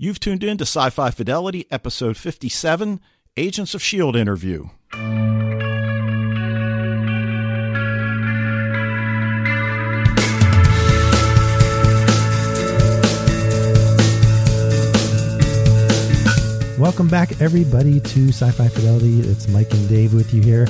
[0.00, 3.00] You've tuned in to Sci Fi Fidelity, episode 57
[3.36, 4.20] Agents of S.H.I.E.L.D.
[4.20, 4.68] interview.
[16.78, 19.18] Welcome back, everybody, to Sci Fi Fidelity.
[19.22, 20.68] It's Mike and Dave with you here.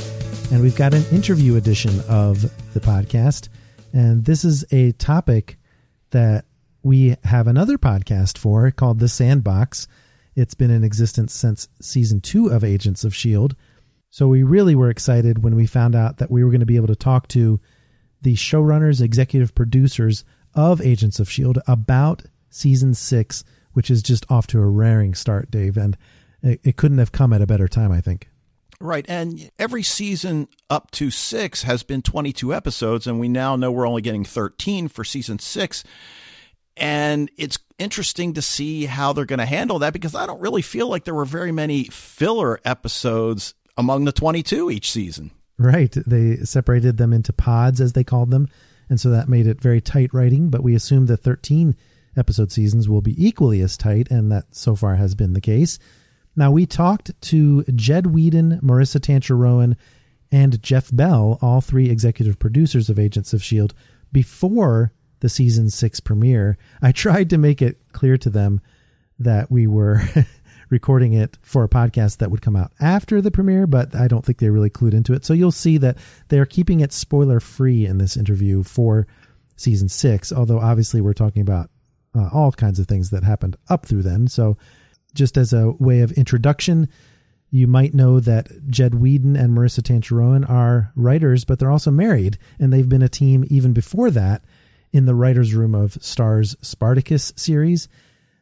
[0.51, 2.41] And we've got an interview edition of
[2.73, 3.51] the podcast.
[3.93, 5.59] And this is a topic
[6.13, 6.47] that
[6.83, 9.89] we have another podcast for called The Sandbox.
[10.35, 13.57] It's been in existence since season two of Agents of S.H.I.E.L.D.
[14.11, 16.77] So we really were excited when we found out that we were going to be
[16.77, 17.61] able to talk to
[18.23, 21.61] the showrunners, executive producers of Agents of S.H.I.E.L.D.
[21.67, 23.45] about season six
[23.79, 25.77] which is just off to a raring start, Dave.
[25.77, 25.97] And
[26.43, 28.29] it, couldn't have come at a better time, I think.
[28.81, 29.05] Right.
[29.09, 33.87] And every season up to six has been 22 episodes, and we now know we're
[33.87, 35.85] only getting 13 for season six.
[36.79, 40.63] And it's interesting to see how they're going to handle that because I don't really
[40.63, 45.31] feel like there were very many filler episodes among the 22 each season.
[45.59, 45.93] Right.
[46.07, 48.49] They separated them into pods, as they called them.
[48.89, 51.77] And so that made it very tight writing, but we assumed the 13
[52.17, 55.79] episode seasons will be equally as tight, and that so far has been the case.
[56.37, 59.77] Now, we talked to Jed Whedon, Maurissa Tancharoen,
[60.31, 63.75] and Jeff Bell, all three executive producers of Agents of S.H.I.E.L.D.,
[64.13, 66.59] before the season six premiere.
[66.83, 68.61] I tried to make it clear to them
[69.19, 70.03] that we were
[70.71, 74.25] recording it for a podcast that would come out after the premiere, but I don't
[74.25, 75.25] think they really clued into it.
[75.25, 75.97] So you'll see that
[76.29, 79.07] they're keeping it spoiler free in this interview for
[79.57, 81.71] season six, although obviously we're talking about
[82.15, 84.29] uh, all kinds of things that happened up through then.
[84.29, 84.57] So,
[85.15, 86.89] just as a way of introduction,
[87.51, 92.37] you might know that Jed Whedon and Maurissa Tancharoen are writers, but they're also married,
[92.59, 94.43] and they've been a team even before that
[94.93, 97.89] in the writers' room of Starz Spartacus series.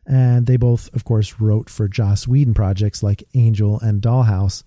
[0.06, 4.62] And they both, of course, wrote for Joss Whedon projects like Angel and Dollhouse.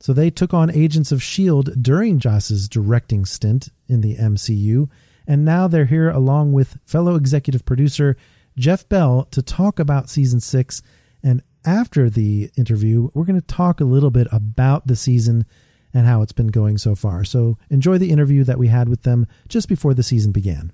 [0.00, 1.72] So they took on Agents of S.H.I.E.L.D.
[1.80, 4.88] during Joss's directing stint in the MCU
[5.28, 8.16] and now they're here along with fellow executive producer
[8.56, 10.82] Jeff Bell to talk about season six.
[11.22, 15.44] And after the interview, we're going to talk a little bit about the season
[15.92, 17.24] and how it's been going so far.
[17.24, 20.72] So enjoy the interview that we had with them just before the season began.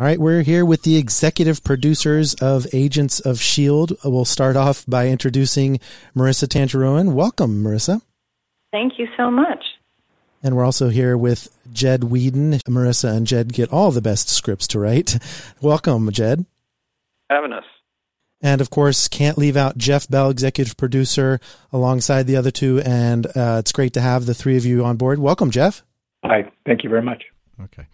[0.00, 3.96] All right, we're here with the executive producers of Agents of S.H.I.E.L.D.
[4.04, 5.80] We'll start off by introducing
[6.14, 8.00] Maurissa Tancharoen Welcome, Maurissa.
[8.70, 9.64] Thank you so much.
[10.40, 12.60] And we're also here with Jed Whedon.
[12.68, 15.18] Maurissa and Jed get all the best scripts to write.
[15.60, 16.46] Welcome, Jed.
[17.28, 17.64] Having us.
[18.40, 21.40] And of course, can't leave out Jeff Bell, executive producer,
[21.72, 22.80] alongside the other two.
[22.84, 25.18] And uh, it's great to have the three of you on board.
[25.18, 25.82] Welcome, Jeff.
[26.24, 26.48] Hi.
[26.66, 27.24] Thank you very much.
[27.60, 27.88] Okay.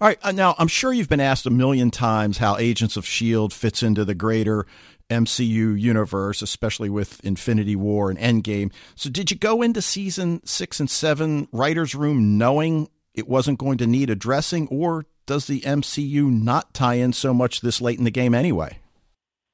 [0.00, 0.18] All right.
[0.22, 3.54] Uh, now, I'm sure you've been asked a million times how Agents of S.H.I.E.L.D.
[3.54, 4.64] fits into the greater
[5.10, 8.70] MCU universe, especially with Infinity War and Endgame.
[8.94, 13.78] So, did you go into season six and seven writers' room knowing it wasn't going
[13.78, 18.04] to need addressing, or does the MCU not tie in so much this late in
[18.04, 18.78] the game anyway?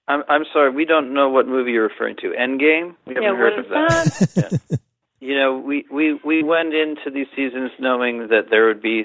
[0.06, 2.34] I'm I'm sorry, we don't know what movie you're referring to.
[2.38, 2.94] Endgame?
[3.06, 4.58] We haven't yeah, heard of that.
[4.70, 4.76] yeah.
[5.20, 9.04] You know, we, we, we went into these seasons knowing that there would be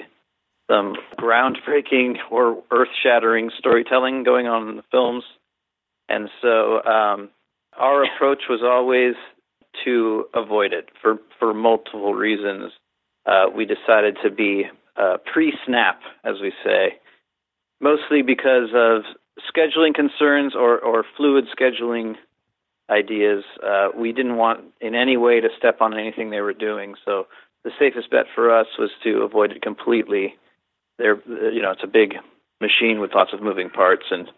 [0.70, 5.24] some groundbreaking or earth shattering storytelling going on in the films
[6.10, 7.30] and so um,
[7.78, 9.14] our approach was always
[9.84, 12.72] to avoid it for, for multiple reasons.
[13.24, 14.64] Uh, we decided to be
[14.96, 16.98] uh, pre snap, as we say,
[17.80, 19.02] mostly because of
[19.48, 22.16] scheduling concerns or, or fluid scheduling
[22.90, 23.44] ideas.
[23.64, 26.96] Uh, we didn't want in any way to step on anything they were doing.
[27.04, 27.28] So
[27.62, 30.34] the safest bet for us was to avoid it completely.
[31.00, 32.14] There, uh, you know, it's a big
[32.60, 34.28] machine with lots of moving parts, and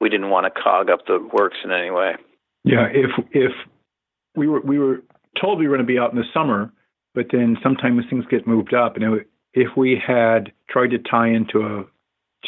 [0.00, 2.16] we didn't want to cog up the works in any way.
[2.64, 3.52] Yeah, if if
[4.36, 5.02] we were we were
[5.40, 6.72] told we were going to be out in the summer,
[7.14, 9.24] but then sometimes things get moved up, and
[9.54, 11.84] if we had tried to tie into a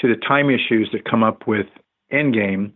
[0.01, 1.67] to the time issues that come up with
[2.13, 2.73] Endgame,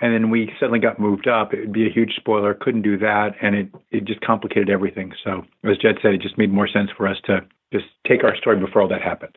[0.00, 2.54] and then we suddenly got moved up, it would be a huge spoiler.
[2.54, 5.12] Couldn't do that, and it it just complicated everything.
[5.24, 7.40] So as Jed said, it just made more sense for us to
[7.72, 9.36] just take our story before all that happened.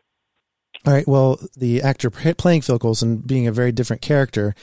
[0.86, 1.08] All right.
[1.08, 4.56] Well, the actor playing Phil Coulson being a very different character,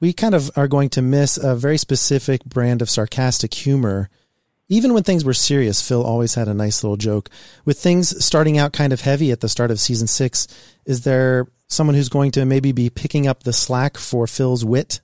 [0.00, 4.08] we kind of are going to miss a very specific brand of sarcastic humor.
[4.68, 7.30] Even when things were serious, Phil always had a nice little joke.
[7.64, 10.46] With things starting out kind of heavy at the start of season six,
[10.84, 15.00] is there someone who's going to maybe be picking up the slack for Phil's wit?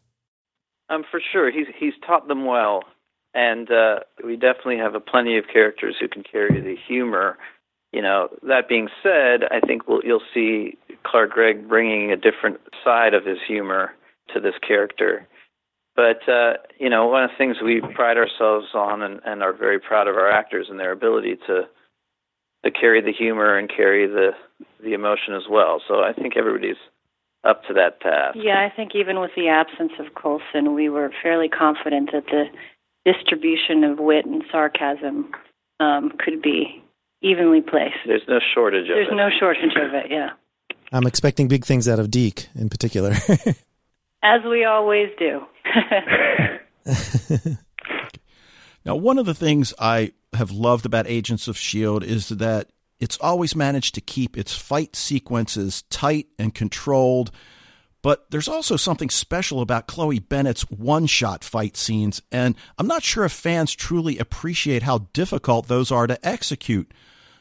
[0.88, 1.50] Um, for sure.
[1.50, 2.84] He's he's taught them well,
[3.32, 7.38] and uh, we definitely have a plenty of characters who can carry the humor
[7.94, 10.76] you know, that being said, I think we'll, you'll see
[11.06, 13.92] Clark Gregg bringing a different side of his humor
[14.34, 15.28] to this character.
[15.94, 19.52] But uh, you know, one of the things we pride ourselves on and, and are
[19.52, 21.68] very proud of our actors and their ability to
[22.64, 24.30] to carry the humor and carry the
[24.82, 25.80] the emotion as well.
[25.86, 26.82] So I think everybody's
[27.44, 28.38] up to that task.
[28.42, 32.46] Yeah, I think even with the absence of Coulson, we were fairly confident that the
[33.04, 35.30] distribution of wit and sarcasm
[35.78, 36.83] um, could be
[37.24, 37.96] evenly placed.
[38.06, 39.14] There's no shortage of There's it.
[39.14, 40.06] no shortage of it.
[40.10, 40.30] Yeah,
[40.92, 43.12] I'm expecting big things out of Deke in particular.
[44.22, 45.42] as we always do.
[48.84, 52.06] Now, one of the things I have loved about Agents of S.H.I.E.L.D.
[52.06, 52.68] is that
[53.00, 57.30] it's always managed to keep its fight sequences tight and controlled.
[58.02, 63.02] But there's also something special about Chloe Bennet's one shot fight scenes, and I'm not
[63.02, 66.92] sure if fans truly appreciate how difficult those are to execute.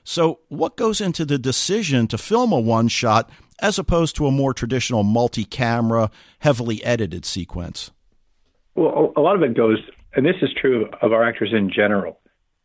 [0.03, 3.29] So, what goes into the decision to film a one shot
[3.61, 7.91] as opposed to a more traditional multi camera, heavily edited sequence?
[8.75, 9.77] Well, a lot of it goes,
[10.15, 12.19] and this is true of our actors in general.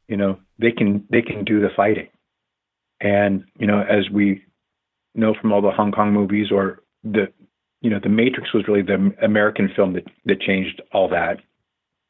[0.08, 2.08] You know, they can they can do the fighting,
[3.00, 4.43] and you know, as we
[5.14, 7.26] know from all the Hong Kong movies or the,
[7.81, 11.38] you know, The Matrix was really the American film that that changed all that.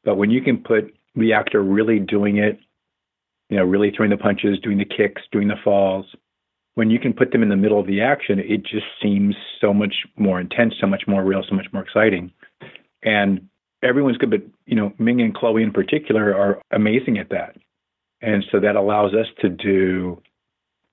[0.03, 2.59] But when you can put the actor really doing it,
[3.49, 6.05] you know, really throwing the punches, doing the kicks, doing the falls,
[6.75, 9.73] when you can put them in the middle of the action, it just seems so
[9.73, 12.31] much more intense, so much more real, so much more exciting.
[13.03, 13.49] And
[13.83, 17.57] everyone's good, but you know, Ming and Chloe in particular are amazing at that.
[18.21, 20.21] And so that allows us to do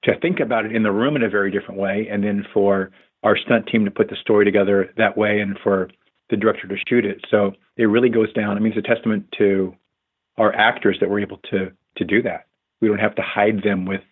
[0.03, 2.91] to think about it in the room in a very different way, and then for
[3.23, 5.89] our stunt team to put the story together that way, and for
[6.31, 7.25] the director to shoot it.
[7.31, 8.57] So it really goes down.
[8.57, 9.75] I mean, it's a testament to
[10.37, 12.47] our actors that we're able to to do that.
[12.81, 14.03] We don't have to hide them with,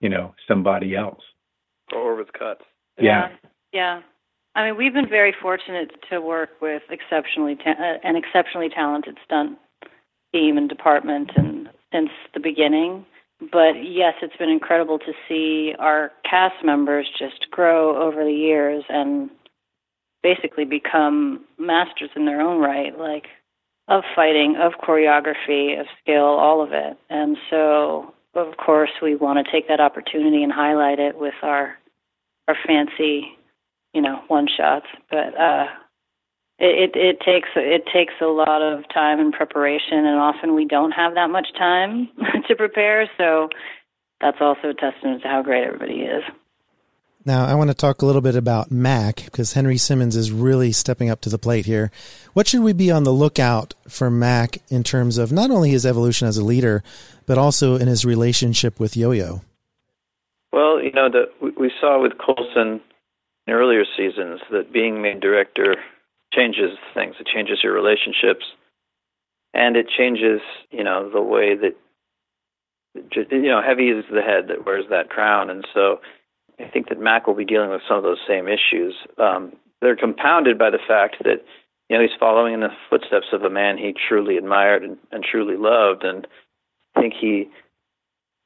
[0.00, 1.22] you know, somebody else.
[1.94, 2.62] Or with cuts.
[3.00, 3.28] Yeah.
[3.72, 4.00] yeah.
[4.54, 9.16] I mean, we've been very fortunate to work with exceptionally ta- uh, an exceptionally talented
[9.24, 9.58] stunt
[10.32, 13.06] team and department, and since the beginning.
[13.40, 18.84] But yes, it's been incredible to see our cast members just grow over the years
[18.88, 19.30] and
[20.22, 23.26] basically become masters in their own right, like
[23.88, 26.96] of fighting, of choreography, of skill, all of it.
[27.08, 31.76] And so, of course, we want to take that opportunity and highlight it with our
[32.46, 33.36] our fancy,
[33.92, 34.86] you know, one shots.
[35.10, 35.66] But uh,
[36.58, 40.66] it, it it takes it takes a lot of time and preparation, and often we
[40.66, 42.08] don't have that much time
[42.48, 43.10] to prepare.
[43.16, 43.48] So
[44.20, 46.24] that's also a testament to how great everybody is.
[47.28, 50.72] Now, I want to talk a little bit about Mack because Henry Simmons is really
[50.72, 51.90] stepping up to the plate here.
[52.32, 55.84] What should we be on the lookout for Mack in terms of not only his
[55.84, 56.82] evolution as a leader,
[57.26, 59.42] but also in his relationship with Yo Yo?
[60.54, 61.26] Well, you know, the,
[61.60, 62.80] we saw with Coulson
[63.46, 65.76] in earlier seasons that being made director
[66.32, 67.14] changes things.
[67.20, 68.46] It changes your relationships,
[69.52, 70.40] and it changes,
[70.70, 71.76] you know, the way that,
[73.20, 75.50] you know, heavy is the head that wears that crown.
[75.50, 76.00] And so
[76.60, 78.94] I think that Mack will be dealing with some of those same issues.
[79.18, 81.44] Um, they're compounded by the fact that
[81.88, 85.24] you know he's following in the footsteps of a man he truly admired and, and
[85.24, 86.26] truly loved, and
[86.96, 87.48] I think he,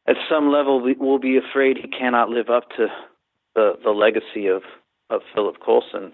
[0.06, 2.88] at some level, will be afraid he cannot live up to
[3.54, 4.62] the the legacy of
[5.10, 6.12] of Philip Coulson.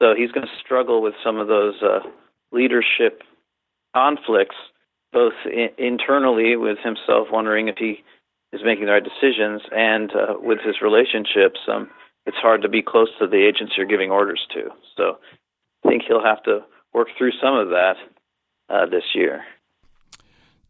[0.00, 2.00] So he's going to struggle with some of those uh,
[2.50, 3.22] leadership
[3.94, 4.56] conflicts,
[5.12, 8.02] both in, internally with himself wondering if he
[8.52, 11.90] is making the right decisions, and uh, with his relationships, um,
[12.26, 14.68] it's hard to be close to the agents you're giving orders to.
[14.96, 15.18] So
[15.84, 16.60] I think he'll have to
[16.92, 17.94] work through some of that
[18.68, 19.42] uh, this year.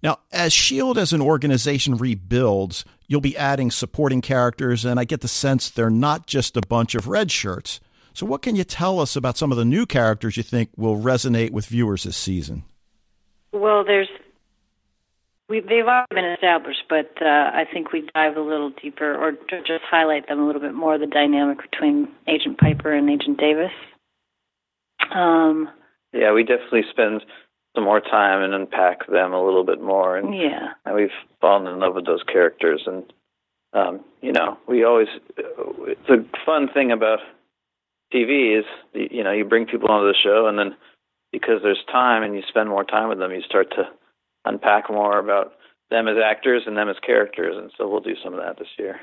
[0.03, 1.01] Now, as S.H.I.E.L.D.
[1.01, 5.91] as an organization rebuilds, you'll be adding supporting characters, and I get the sense they're
[5.91, 7.81] not just a bunch of red shirts.
[8.12, 10.99] So, what can you tell us about some of the new characters you think will
[10.99, 12.65] resonate with viewers this season?
[13.53, 14.09] Well, there's
[15.53, 19.33] we, they've already been established, but uh, I think we dive a little deeper or
[19.51, 23.71] just highlight them a little bit more the dynamic between Agent Piper and Agent Davis.
[25.15, 25.69] Um,
[26.15, 27.23] yeah, we definitely spend
[27.75, 30.17] some more time and unpack them a little bit more.
[30.17, 30.73] And, yeah.
[30.87, 31.11] and we've
[31.43, 32.85] fallen in love with those characters.
[32.87, 33.13] And,
[33.75, 37.19] um, you know, we always, the fun thing about
[38.15, 40.77] TV is, you know, you bring people onto the show and then
[41.31, 43.91] because there's time and you spend more time with them, you start to
[44.45, 45.55] unpack more about
[45.91, 47.57] them as actors and them as characters.
[47.57, 49.01] And so we'll do some of that this year.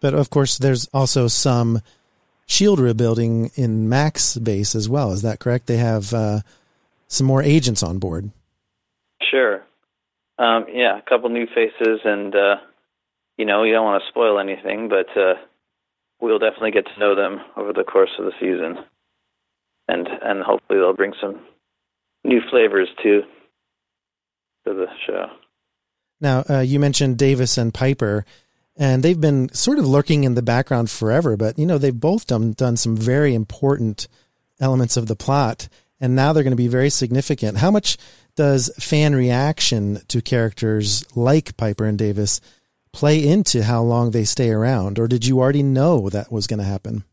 [0.00, 1.80] But of course, there's also some
[2.46, 5.12] shield rebuilding in Mack's base as well.
[5.12, 5.66] Is that correct?
[5.66, 6.40] They have uh,
[7.08, 8.30] some more agents on board.
[9.30, 9.62] Sure.
[10.38, 12.56] Um, yeah, a couple new faces, and uh,
[13.38, 15.34] you know, we don't want to spoil anything, but uh,
[16.20, 18.84] we'll definitely get to know them over the course of the season.
[19.88, 21.40] and and hopefully they'll bring some
[22.24, 23.22] new flavors to
[24.66, 25.26] to the show.
[26.20, 28.24] Now, uh, you mentioned Davis and Piper,
[28.76, 32.26] and they've been sort of lurking in the background forever, but you know they've both
[32.26, 34.08] done done some very important
[34.60, 35.68] elements of the plot,
[36.00, 37.58] and now they're going to be very significant.
[37.58, 37.96] How much
[38.34, 42.40] does fan reaction to characters like Piper and Davis
[42.92, 46.58] play into how long they stay around, or did you already know that was going
[46.58, 47.04] to happen?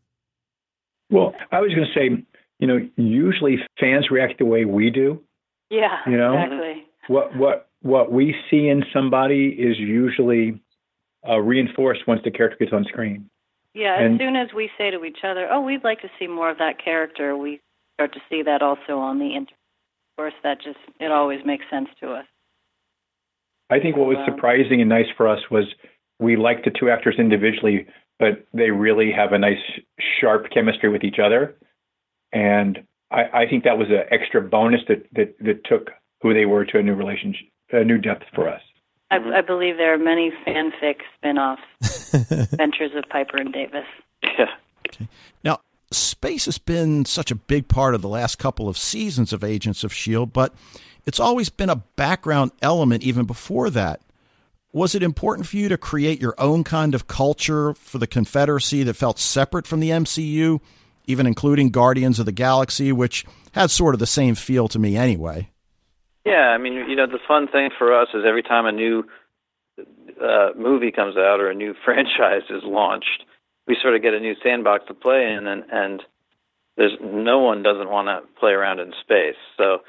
[1.09, 2.25] Well, I was going to say,
[2.59, 5.21] you know, usually fans react the way we do.
[5.69, 6.85] Yeah, you know, exactly.
[7.07, 10.61] What what what we see in somebody is usually
[11.27, 13.29] uh, reinforced once the character gets on screen.
[13.73, 16.27] Yeah, and, as soon as we say to each other, "Oh, we'd like to see
[16.27, 17.59] more of that character," we
[17.95, 19.57] start to see that also on the internet.
[20.11, 22.25] Of course, that just it always makes sense to us.
[23.69, 25.65] I think what was surprising and nice for us was
[26.19, 27.87] we liked the two actors individually,
[28.19, 29.63] but they really have a nice,
[30.21, 31.57] sharp chemistry with each other,
[32.31, 35.89] and I, I think that was an extra bonus that, that that took
[36.23, 38.61] who they were to a new relationship, a new depth for us.
[39.11, 41.59] I, I believe there are many fanfic spin-off
[42.31, 43.85] Adventures of Piper and Davis.
[44.23, 44.45] Yeah.
[44.87, 45.07] Okay.
[45.43, 45.59] Now,
[45.91, 49.83] space has been such a big part of the last couple of seasons of Agents
[49.83, 50.55] of S.H.I.E.L.D., but
[51.05, 53.99] it's always been a background element even before that.
[54.71, 58.81] Was it important for you to create your own kind of culture for the Confederacy
[58.83, 60.61] that felt separate from the MCU,
[61.05, 64.95] even including Guardians of the Galaxy, which had sort of the same feel to me
[64.95, 65.49] anyway?
[66.25, 69.03] Yeah, I mean, you know, the fun thing for us is every time a new
[70.21, 73.23] uh, movie comes out or a new franchise is launched,
[73.67, 76.03] we sort of get a new sandbox to play in, and and
[76.75, 79.37] there's no one doesn't want to play around in space.
[79.57, 79.79] So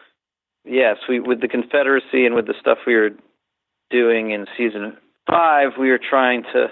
[0.65, 3.11] yes, we with the Confederacy and with the stuff we were
[3.91, 4.97] doing in season
[5.29, 6.69] five, we were trying to,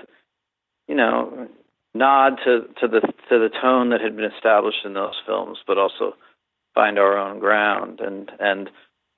[0.89, 1.49] you know,
[1.95, 5.79] nod to to the to the tone that had been established in those films, but
[5.79, 6.15] also
[6.75, 8.01] find our own ground.
[8.01, 8.71] And and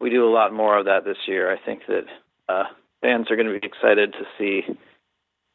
[0.05, 1.51] we do a lot more of that this year.
[1.51, 2.05] I think that
[2.47, 2.65] uh,
[3.01, 4.61] fans are going to be excited to see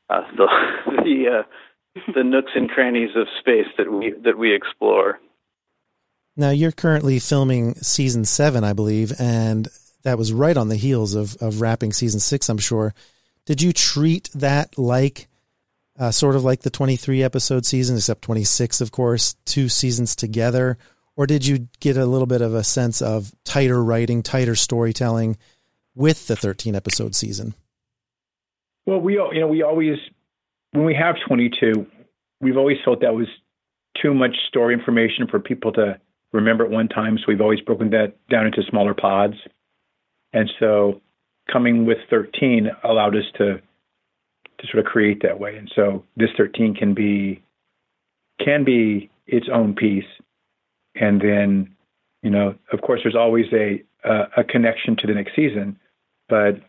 [0.09, 0.47] uh, the
[1.03, 5.19] the uh, the nooks and crannies of space that we that we explore.
[6.35, 9.67] Now you're currently filming season seven, I believe, and
[10.01, 12.49] that was right on the heels of of wrapping season six.
[12.49, 12.95] I'm sure.
[13.45, 15.27] Did you treat that like
[15.99, 20.79] uh, sort of like the 23 episode season, except 26, of course, two seasons together?
[21.19, 25.35] Or did you get a little bit of a sense of tighter writing, tighter storytelling
[25.93, 27.55] with the 13 episode season?
[28.85, 29.97] Well, we you know we always
[30.71, 31.85] when we have 22,
[32.39, 33.27] we've always felt that was
[34.01, 35.99] too much story information for people to
[36.31, 37.17] remember at one time.
[37.17, 39.35] So we've always broken that down into smaller pods.
[40.31, 41.01] And so
[41.51, 45.57] coming with 13 allowed us to to sort of create that way.
[45.57, 47.43] And so this 13 can be
[48.39, 50.05] can be its own piece.
[50.95, 51.75] And then,
[52.21, 55.77] you know, of course, there's always a a, a connection to the next season,
[56.27, 56.61] but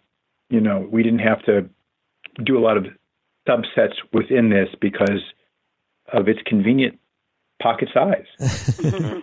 [0.49, 1.69] you know, we didn't have to
[2.45, 2.87] do a lot of
[3.49, 5.23] subsets within this because
[6.13, 6.99] of its convenient
[7.63, 8.27] pocket size.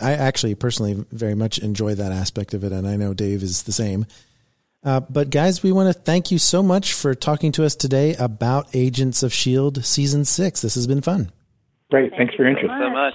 [0.00, 3.64] I actually personally very much enjoy that aspect of it, and I know Dave is
[3.64, 4.06] the same.
[4.84, 8.14] Uh, but guys, we want to thank you so much for talking to us today
[8.16, 10.60] about Agents of Shield season six.
[10.60, 11.30] This has been fun.
[11.90, 12.72] Great, thank thanks for your interest.
[12.80, 13.14] so much.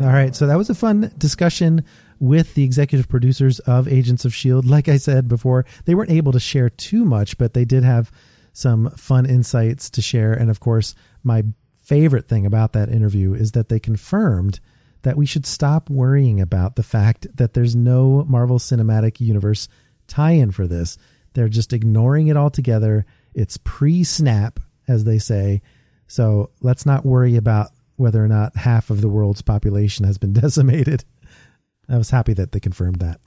[0.00, 1.84] All right, so that was a fun discussion
[2.20, 4.68] with the executive producers of Agents of S.H.I.E.L.D.
[4.68, 8.12] Like I said before, they weren't able to share too much, but they did have
[8.52, 10.32] some fun insights to share.
[10.32, 11.42] And of course, my
[11.82, 14.60] favorite thing about that interview is that they confirmed
[15.02, 19.68] that we should stop worrying about the fact that there's no Marvel Cinematic Universe
[20.06, 20.96] tie in for this.
[21.34, 23.04] They're just ignoring it altogether.
[23.34, 25.60] It's pre snap, as they say.
[26.06, 30.32] So let's not worry about whether or not half of the world's population has been
[30.44, 31.04] decimated.
[31.88, 33.20] I was happy that they confirmed that.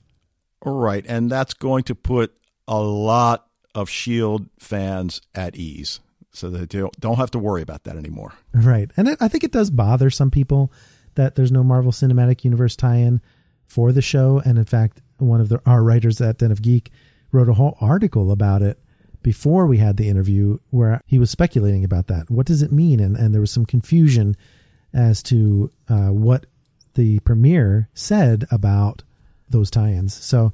[0.64, 1.06] Right.
[1.08, 2.36] And that's going to put
[2.68, 4.46] a lot of S.H.I.E.L.D.
[4.60, 6.00] fans at ease
[6.32, 8.34] so that they don't have to worry about that anymore.
[8.54, 8.90] Right.
[8.96, 10.72] And I think it does bother some people
[11.16, 13.22] that there's no Marvel Cinematic Universe tie in
[13.66, 14.42] for the show.
[14.46, 16.92] And in fact, one of the, our writers at Den of Geek
[17.32, 18.80] wrote a whole article about it
[19.24, 22.30] before we had the interview where he was speculating about that.
[22.30, 23.00] What does it mean?
[23.00, 24.36] And, and there was some confusion
[24.94, 26.46] as to uh, what
[26.96, 29.04] the premiere said about
[29.50, 30.14] those tie-ins.
[30.14, 30.54] So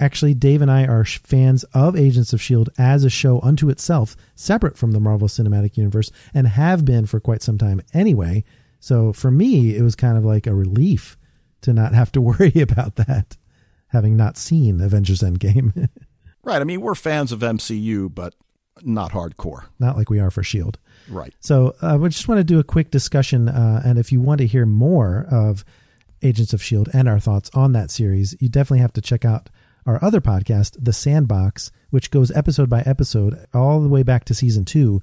[0.00, 2.72] actually, Dave and I are fans of Agents of S.H.I.E.L.D.
[2.78, 7.20] as a show unto itself, separate from the Marvel Cinematic Universe, and have been for
[7.20, 8.44] quite some time anyway.
[8.80, 11.16] So for me, it was kind of like a relief
[11.62, 13.36] to not have to worry about that,
[13.88, 15.88] having not seen Avengers Endgame.
[16.44, 16.60] right.
[16.60, 18.34] I mean, we're fans of MCU, but
[18.82, 19.64] not hardcore.
[19.78, 20.78] Not like we are for S.H.I.E.L.D.
[21.08, 21.32] Right.
[21.40, 23.48] So uh, we just want to do a quick discussion.
[23.48, 25.64] Uh, and if you want to hear more of
[26.22, 26.90] Agents of S.H.I.E.L.D.
[26.94, 29.48] and our thoughts on that series, you definitely have to check out
[29.86, 34.34] our other podcast, The Sandbox, which goes episode by episode all the way back to
[34.34, 35.00] season two.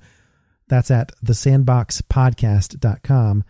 [0.67, 3.43] That's at thesandboxpodcast.com.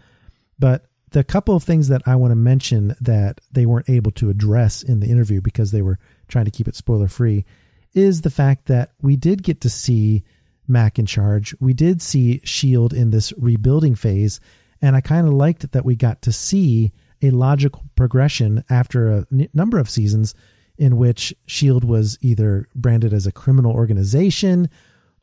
[0.59, 4.29] But the couple of things that I want to mention that they weren't able to
[4.29, 7.45] address in the interview because they were trying to keep it spoiler free
[7.93, 10.23] is the fact that we did get to see
[10.67, 11.55] Mack in charge.
[11.59, 12.97] We did see S.H.I.E.L.D.
[12.97, 14.39] in this rebuilding phase.
[14.81, 19.27] And I kind of liked that we got to see a logical progression after a
[19.31, 20.35] n- number of seasons
[20.77, 21.87] in which S.H.I.E.L.D.
[21.87, 24.69] was either branded as a criminal organization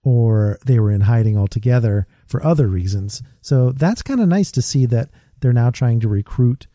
[0.03, 3.23] or they were in hiding altogether for other reasons.
[3.43, 6.67] So that's kind of nice to see that they're now trying to recruit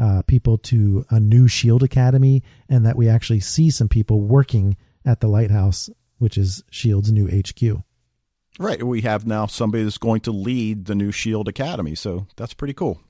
[0.00, 1.84] uh, people to a new S.H.I.E.L.D.
[1.84, 7.12] Academy and that we actually see some people working at the lighthouse, which is S.H.I.E.L.D.'s
[7.12, 7.82] new HQ.
[8.58, 8.82] Right.
[8.82, 11.48] We have now somebody that's going to lead the new S.H.I.E.L.D.
[11.50, 11.94] Academy.
[11.94, 13.00] So that's pretty cool.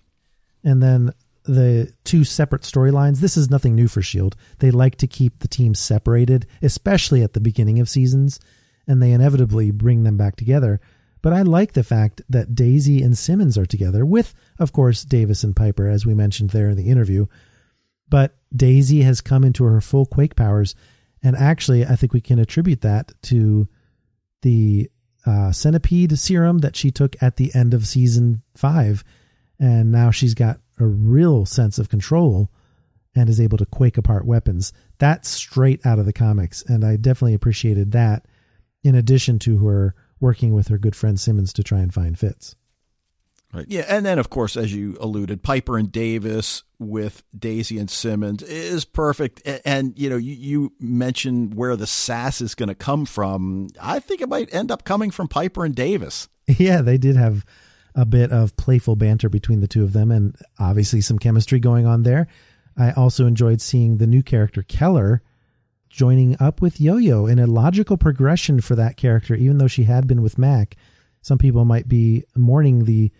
[0.62, 1.12] And then
[1.44, 3.20] the two separate storylines.
[3.20, 4.36] This is nothing new for S.H.I.E.L.D.
[4.58, 8.40] They like to keep the teams separated, especially at the beginning of seasons,
[8.86, 10.80] and they inevitably bring them back together.
[11.20, 15.44] But I like the fact that Daisy and Simmons are together, with, of course, Davis
[15.44, 17.26] and Piper, as we mentioned there in the interview.
[18.08, 20.74] But Daisy has come into her full Quake powers,
[21.24, 23.66] and actually, I think we can attribute that to
[24.42, 24.90] the
[25.24, 29.02] uh, centipede serum that she took at the end of season five.
[29.58, 32.50] And now she's got a real sense of control
[33.16, 34.74] and is able to quake apart weapons.
[34.98, 36.62] That's straight out of the comics.
[36.62, 38.26] And I definitely appreciated that
[38.82, 42.54] in addition to her working with her good friend Simmons to try and find Fitz.
[43.54, 43.66] Right.
[43.68, 48.42] Yeah, and then of course, as you alluded, Piper and Davis with Daisy and Simmons
[48.42, 49.42] is perfect.
[49.44, 53.68] And, and you know, you, you mentioned where the sass is going to come from.
[53.80, 56.28] I think it might end up coming from Piper and Davis.
[56.58, 57.42] Yeah, they did have
[57.94, 61.86] a bit of playful banter between the two of them, and obviously some chemistry going
[61.86, 62.26] on there.
[62.76, 65.22] I also enjoyed seeing the new character Keller
[65.88, 69.84] joining up with Yo Yo in a logical progression for that character, even though she
[69.84, 70.76] had been with Mack.
[71.22, 73.10] Some people might be mourning the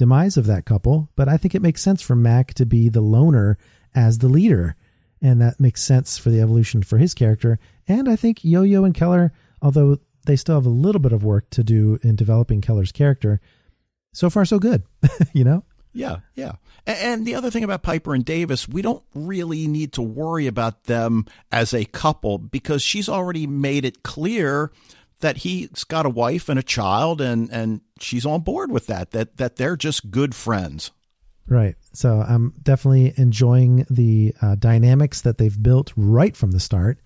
[0.00, 3.02] demise of that couple, but I think it makes sense for Mack to be the
[3.02, 3.58] loner
[3.94, 4.74] as the leader.
[5.20, 7.58] And that makes sense for the evolution for his character.
[7.86, 11.22] And I think Yo Yo and Keller, although they still have a little bit of
[11.22, 13.42] work to do in developing Keller's character,
[14.14, 14.84] so far so good,
[15.34, 15.64] you know?
[15.92, 16.52] Yeah, yeah.
[16.86, 20.84] And the other thing about Piper and Davis, we don't really need to worry about
[20.84, 24.72] them as a couple because she's already made it clear
[25.20, 29.12] that he's got a wife and a child and and she's on board with that
[29.12, 30.90] that that they're just good friends.
[31.48, 31.76] Right.
[31.92, 37.00] So i'm definitely enjoying the uh, dynamics that they've built right from the start.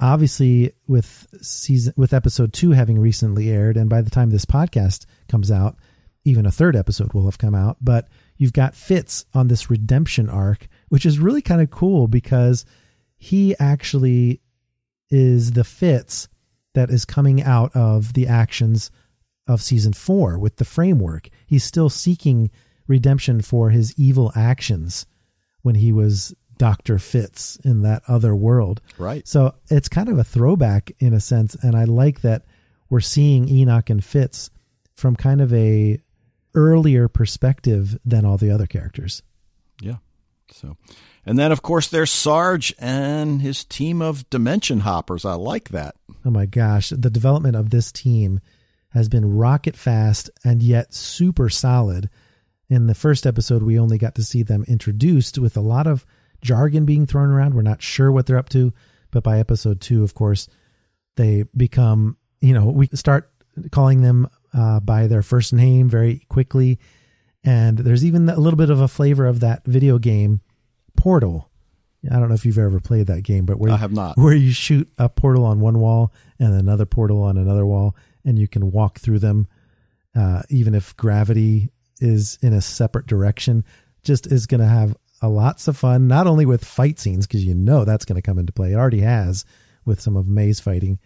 [0.00, 5.06] Obviously with season with episode 2 having recently aired and by the time this podcast
[5.28, 5.76] comes out
[6.24, 10.28] even a third episode will have come out but you've got Fitz on this redemption
[10.28, 12.64] arc which is really kind of cool because
[13.16, 14.40] he actually
[15.10, 16.28] is the Fitz
[16.74, 18.90] that is coming out of the actions
[19.46, 21.28] of season four with the framework.
[21.46, 22.50] He's still seeking
[22.86, 25.06] redemption for his evil actions
[25.62, 26.98] when he was Dr.
[26.98, 28.80] Fitz in that other world.
[28.98, 29.26] Right.
[29.26, 31.54] So it's kind of a throwback in a sense.
[31.56, 32.44] And I like that
[32.88, 34.50] we're seeing Enoch and Fitz
[34.94, 35.98] from kind of a
[36.54, 39.22] earlier perspective than all the other characters.
[39.80, 39.96] Yeah.
[40.50, 40.76] So,
[41.26, 45.24] and then of course there's Sarge and his team of dimension hoppers.
[45.24, 45.96] I like that.
[46.24, 48.40] Oh my gosh, the development of this team
[48.90, 52.08] has been rocket fast and yet super solid.
[52.70, 56.06] In the first episode, we only got to see them introduced with a lot of
[56.40, 57.54] jargon being thrown around.
[57.54, 58.72] We're not sure what they're up to,
[59.10, 60.48] but by episode two, of course,
[61.16, 63.30] they become, you know, we start
[63.70, 66.78] calling them uh, by their first name very quickly.
[67.44, 70.40] And there's even a little bit of a flavor of that video game
[70.96, 71.50] Portal.
[72.10, 74.18] I don't know if you've ever played that game, but where I have not.
[74.18, 78.38] Where you shoot a portal on one wall and another portal on another wall, and
[78.38, 79.48] you can walk through them,
[80.14, 83.64] uh, even if gravity is in a separate direction.
[84.02, 87.44] Just is going to have a lots of fun, not only with fight scenes because
[87.44, 88.72] you know that's going to come into play.
[88.72, 89.46] It already has
[89.86, 90.98] with some of May's fighting,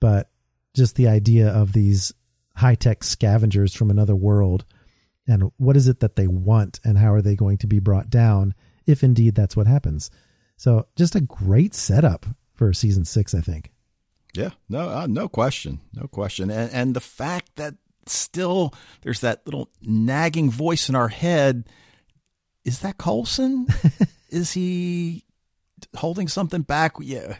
[0.00, 0.30] but
[0.74, 2.12] just the idea of these
[2.54, 4.64] high tech scavengers from another world
[5.28, 8.10] and what is it that they want and how are they going to be brought
[8.10, 8.54] down
[8.88, 10.10] if indeed that's what happens.
[10.56, 13.70] So just a great setup for season six, I think.
[14.34, 17.74] Yeah, no, uh, no question, no question, and and the fact that
[18.06, 21.68] still there's that little nagging voice in our head.
[22.64, 23.66] Is that Coulson?
[24.28, 25.24] is he
[25.96, 26.96] holding something back?
[27.00, 27.36] Yeah,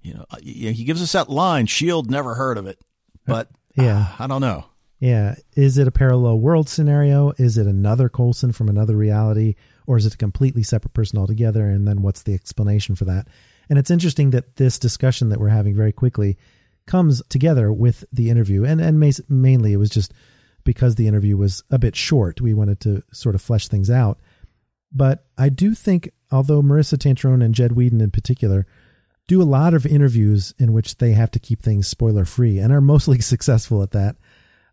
[0.00, 1.66] you know, uh, yeah, he gives us that line.
[1.66, 2.78] Shield never heard of it,
[3.26, 4.64] but yeah, uh, I don't know.
[5.00, 7.32] Yeah, is it a parallel world scenario?
[7.36, 11.68] Is it another Coulson from another reality, or is it a completely separate person altogether?
[11.68, 13.28] And then what's the explanation for that?
[13.68, 16.36] And it's interesting that this discussion that we're having very quickly
[16.86, 18.64] comes together with the interview.
[18.64, 20.12] And and mainly it was just
[20.64, 22.40] because the interview was a bit short.
[22.40, 24.18] We wanted to sort of flesh things out.
[24.92, 28.66] But I do think, although Maurissa Tancharoen and Jed Whedon in particular
[29.26, 32.72] do a lot of interviews in which they have to keep things spoiler free and
[32.72, 34.16] are mostly successful at that,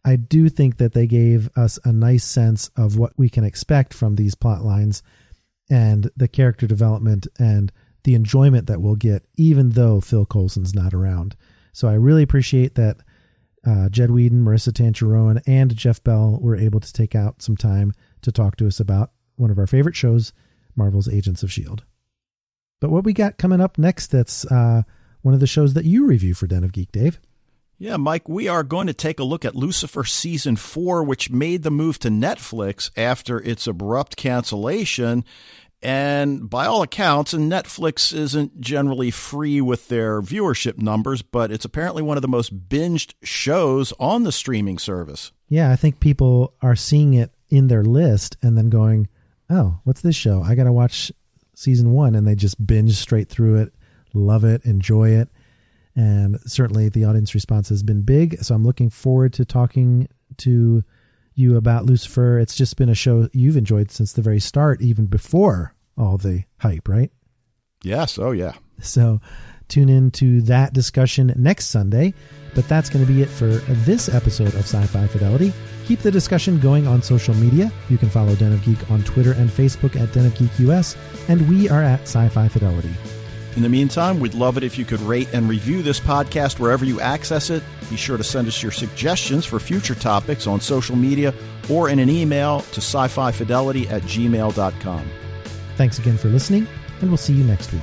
[0.03, 3.93] I do think that they gave us a nice sense of what we can expect
[3.93, 5.03] from these plot lines
[5.69, 7.71] and the character development and
[8.03, 11.35] the enjoyment that we'll get, even though Phil Coulson's not around.
[11.73, 12.97] So I really appreciate that
[13.65, 17.93] uh, Jed Whedon, Maurissa Tancharoen, and Jeff Bell were able to take out some time
[18.23, 20.33] to talk to us about one of our favorite shows,
[20.75, 21.83] Marvel's Agents of S.H.I.E.L.D.
[22.79, 24.81] But what we got coming up next, that's uh,
[25.21, 27.19] one of the shows that you review for Den of Geek, Dave.
[27.81, 31.63] Yeah, Mike, we are going to take a look at Lucifer season four, which made
[31.63, 35.25] the move to Netflix after its abrupt cancellation.
[35.81, 41.65] And by all accounts, and Netflix isn't generally free with their viewership numbers, but it's
[41.65, 45.31] apparently one of the most binged shows on the streaming service.
[45.49, 49.09] Yeah, I think people are seeing it in their list and then going,
[49.49, 50.43] oh, what's this show?
[50.43, 51.11] I got to watch
[51.55, 52.13] season one.
[52.13, 53.73] And they just binge straight through it,
[54.13, 55.29] love it, enjoy it.
[55.95, 58.41] And certainly the audience response has been big.
[58.43, 60.83] So I'm looking forward to talking to
[61.35, 62.39] you about Lucifer.
[62.39, 66.43] It's just been a show you've enjoyed since the very start, even before all the
[66.59, 67.11] hype, right?
[67.83, 68.17] Yes.
[68.17, 68.53] Oh, yeah.
[68.81, 69.19] So
[69.67, 72.13] tune in to that discussion next Sunday.
[72.53, 75.53] But that's going to be it for this episode of Sci Fi Fidelity.
[75.85, 77.71] Keep the discussion going on social media.
[77.89, 80.97] You can follow Den of Geek on Twitter and Facebook at Den of Geek US,
[81.29, 83.20] and we are at Sci Fi Fidelity.
[83.55, 86.85] In the meantime, we'd love it if you could rate and review this podcast wherever
[86.85, 87.61] you access it.
[87.89, 91.33] Be sure to send us your suggestions for future topics on social media
[91.69, 95.09] or in an email to sci fi fidelity at gmail.com.
[95.75, 96.65] Thanks again for listening,
[97.01, 97.81] and we'll see you next week.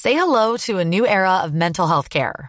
[0.00, 2.48] Say hello to a new era of mental health care.